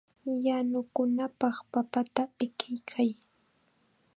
[0.45, 3.09] Yanukunapaq papata ikiykay.